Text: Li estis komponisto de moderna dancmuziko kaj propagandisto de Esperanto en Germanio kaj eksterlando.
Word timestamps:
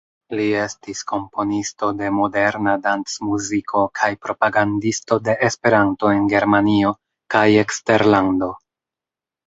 Li 0.37 0.45
estis 0.59 1.01
komponisto 1.11 1.89
de 1.99 2.09
moderna 2.21 2.73
dancmuziko 2.87 3.85
kaj 4.01 4.11
propagandisto 4.25 5.21
de 5.29 5.39
Esperanto 5.51 6.15
en 6.19 6.29
Germanio 6.37 6.99
kaj 7.37 7.49
eksterlando. 7.65 8.55